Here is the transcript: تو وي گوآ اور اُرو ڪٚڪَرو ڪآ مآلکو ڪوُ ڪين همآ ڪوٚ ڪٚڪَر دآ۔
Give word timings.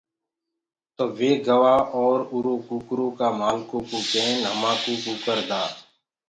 تو 0.95 1.03
وي 1.17 1.31
گوآ 1.45 1.75
اور 1.97 2.19
اُرو 2.33 2.55
ڪٚڪَرو 2.67 3.07
ڪآ 3.17 3.27
مآلکو 3.39 3.77
ڪوُ 3.89 3.99
ڪين 4.13 4.37
همآ 4.49 4.71
ڪوٚ 4.83 4.99
ڪٚڪَر 5.05 5.37
دآ۔ 5.49 5.61